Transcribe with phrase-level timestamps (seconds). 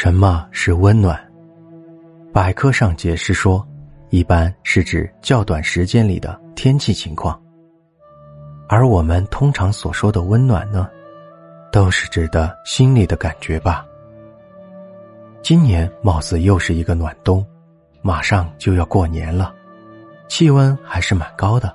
[0.00, 1.20] 什么是温暖？
[2.32, 3.66] 百科上解释说，
[4.10, 7.36] 一般是指较短时间里的天气情况。
[8.68, 10.88] 而我们通常所说的温暖呢，
[11.72, 13.84] 都是指的心里的感觉吧。
[15.42, 17.44] 今年貌似又是一个暖冬，
[18.00, 19.52] 马上就要过年了，
[20.28, 21.74] 气温还是蛮高的，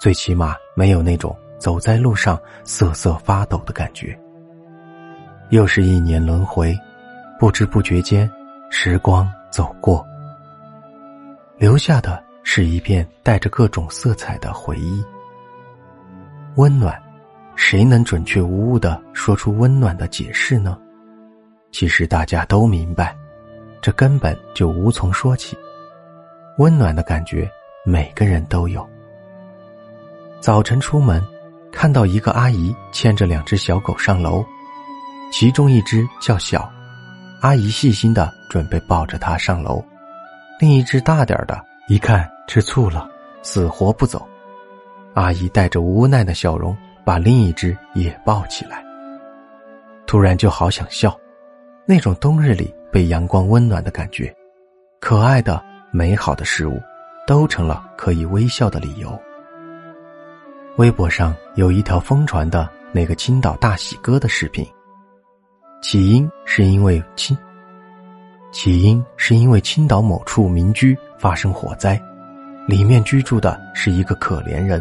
[0.00, 4.18] 最起码没有那种走在路上瑟瑟发抖的感觉。
[5.50, 6.74] 又是一年轮回。
[7.42, 8.30] 不知不觉间，
[8.70, 10.06] 时光走过，
[11.58, 15.04] 留下的是一片带着各种色彩的回忆。
[16.54, 16.96] 温暖，
[17.56, 20.78] 谁能准确无误的说出温暖的解释呢？
[21.72, 23.12] 其实大家都明白，
[23.80, 25.58] 这根本就无从说起。
[26.58, 27.50] 温暖的感觉，
[27.84, 28.88] 每个人都有。
[30.38, 31.20] 早晨出门，
[31.72, 34.44] 看到一个阿姨牵着两只小狗上楼，
[35.32, 36.72] 其中一只叫小。
[37.42, 39.84] 阿姨细心的准备抱着他上楼，
[40.60, 43.10] 另一只大点的，一看吃醋了，
[43.42, 44.24] 死活不走。
[45.14, 48.80] 阿姨带着无奈的笑容，把另一只也抱起来。
[50.06, 51.18] 突然就好想笑，
[51.84, 54.32] 那种冬日里被阳光温暖的感觉，
[55.00, 56.80] 可爱的、美好的事物，
[57.26, 59.20] 都成了可以微笑的理由。
[60.76, 64.64] 微博上有一条疯传的那个青岛大喜哥的视频。
[65.82, 67.34] 起因是因为青，
[68.52, 71.98] 起因是因为青岛某处民居发生火灾，
[72.68, 74.78] 里面居住的是一个可怜人。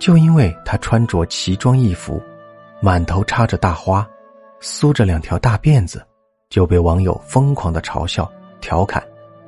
[0.00, 2.20] 就因为他穿着奇装异服，
[2.80, 4.04] 满头插着大花，
[4.58, 6.04] 梳着两条大辫子，
[6.48, 8.28] 就被网友疯狂的嘲笑、
[8.60, 9.00] 调侃，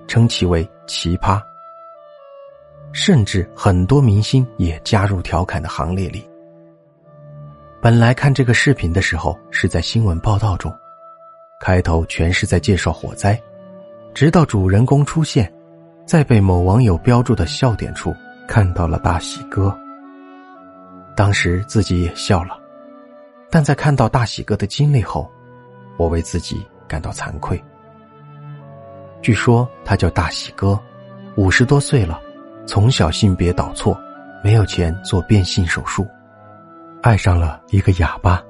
[0.06, 1.42] 称其为奇葩。
[2.92, 6.24] 甚至很多明星也加入调侃的行列里。
[7.80, 10.72] 本来看这个视频的时候是在新闻报道中，
[11.62, 13.40] 开头全是在介绍火灾，
[14.12, 15.48] 直到主人公出现，
[16.04, 18.12] 在被某网友标注的笑点处
[18.48, 19.72] 看到了大喜哥。
[21.14, 22.58] 当时自己也笑了，
[23.48, 25.30] 但在看到大喜哥的经历后，
[25.96, 27.62] 我为自己感到惭愧。
[29.20, 30.76] 据说他叫大喜哥，
[31.36, 32.20] 五十多岁了，
[32.66, 33.96] 从小性别倒错，
[34.42, 36.04] 没有钱做变性手术。
[37.02, 38.42] 爱上了一个哑巴，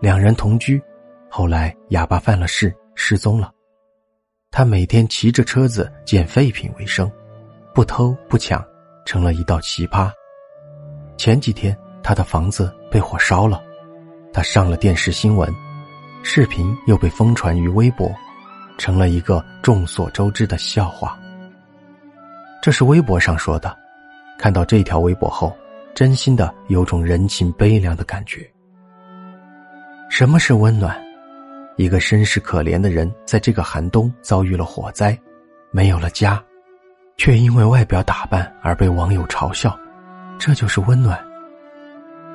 [0.00, 0.82] 两人同居，
[1.30, 3.52] 后来哑巴犯了事，失踪了。
[4.50, 7.10] 他每天骑着车子捡废品为生，
[7.74, 8.64] 不偷不抢，
[9.04, 10.10] 成了一道奇葩。
[11.16, 13.62] 前几天他的房子被火烧了，
[14.32, 15.52] 他上了电视新闻，
[16.22, 18.10] 视频又被疯传于微博，
[18.78, 21.18] 成了一个众所周知的笑话。
[22.62, 23.76] 这是微博上说的，
[24.38, 25.56] 看到这条微博后。
[25.94, 28.46] 真心的有种人情悲凉的感觉。
[30.10, 30.94] 什么是温暖？
[31.76, 35.18] 一个身世可怜的人，在这个寒冬遭遇了火灾，
[35.70, 36.42] 没有了家，
[37.16, 39.78] 却因为外表打扮而被网友嘲笑，
[40.38, 41.22] 这就是温暖。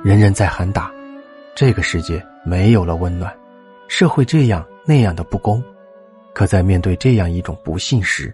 [0.04, 0.92] 人人在喊打，
[1.56, 3.36] 这个世界没有了温暖，
[3.88, 5.64] 社会这样那样的不公，
[6.34, 8.34] 可在面对这样一种不幸时，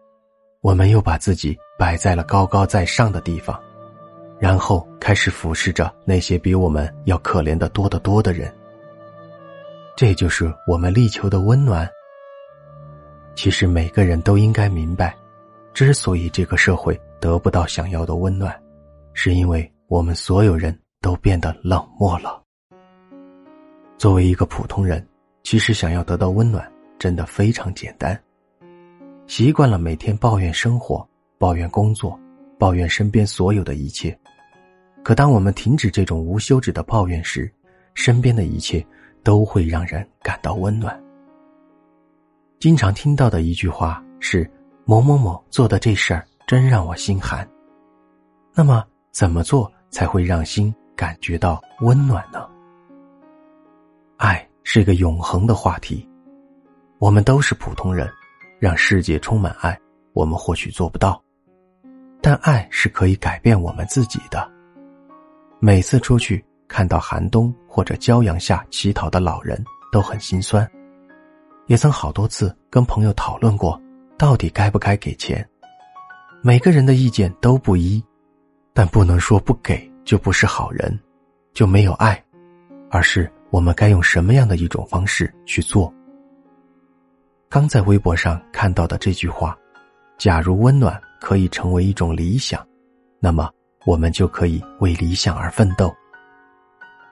[0.62, 3.57] 我们又把自己摆在了高高在上的地方。
[4.40, 8.53] 然后开始俯视着那些比我们要可怜的多得多的人，
[9.97, 11.90] 这就是我们力求的温暖。
[13.34, 15.18] 其实每个人都应该明白，
[15.74, 18.56] 之所以这个社会得不到想要的温暖，
[19.13, 22.40] 是因为我们所有人都变得冷漠了。
[23.97, 25.03] 作为一个普通人，
[25.41, 28.16] 其实想要得到温暖，真的非常简单。
[29.25, 31.03] 习惯了每天抱怨生活，
[31.40, 32.18] 抱怨工作。
[32.59, 34.16] 抱怨身边所有的一切，
[35.03, 37.52] 可当我们停止这种无休止的抱怨时，
[37.94, 38.84] 身边的一切
[39.27, 40.97] 都会让人感到温暖。
[42.59, 44.49] 经常听到的一句话是
[44.88, 47.45] ：“某某某做的这事儿真让我心寒。”
[48.55, 52.47] 那么，怎么做才会让心感觉到温暖呢？
[54.16, 56.07] 爱是个永恒的话题，
[56.97, 58.09] 我们都是普通人，
[58.59, 59.78] 让世界充满爱，
[60.13, 61.22] 我们或许做不到。
[62.22, 64.49] 但爱是可以改变我们自己的。
[65.59, 70.69] 每次出去看到寒冬或者骄阳下乞讨的老人，都很心酸。
[71.66, 73.81] 也曾好多次跟朋友讨论过，
[74.17, 75.47] 到底该不该给钱。
[76.41, 78.03] 每个人的意见都不一，
[78.73, 80.99] 但不能说不给就不是好人，
[81.53, 82.23] 就没有爱，
[82.90, 85.93] 而是我们该用什么样的一种方式去做。
[87.49, 89.58] 刚在微博上看到的这句话
[90.17, 92.64] ：“假如温暖。”可以成为一种理想，
[93.19, 93.49] 那么
[93.87, 95.91] 我们就可以为理想而奋斗。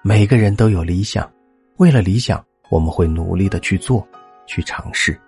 [0.07, 1.27] 每个人都有理想，
[1.77, 4.07] 为了理想，我们会努力的去做，
[4.45, 5.19] 去尝试。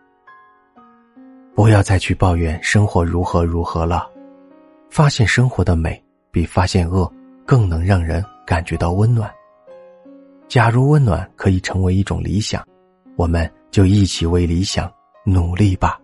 [1.56, 4.07] 不要再去抱怨生活如何如何了，
[4.88, 7.12] 发现生活的美比发现恶
[7.44, 9.33] 更能让人感觉到温暖。
[10.47, 12.63] 假如温暖可以成为一种理想，
[13.15, 14.88] 我们就一起为理想
[15.25, 16.00] 努力吧。